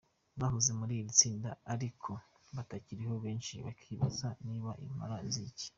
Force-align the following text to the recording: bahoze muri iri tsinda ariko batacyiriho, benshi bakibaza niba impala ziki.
bahoze 0.39 0.71
muri 0.79 0.93
iri 0.99 1.11
tsinda 1.19 1.49
ariko 1.73 2.11
batacyiriho, 2.55 3.15
benshi 3.25 3.53
bakibaza 3.65 4.27
niba 4.47 4.71
impala 4.85 5.17
ziki. 5.33 5.67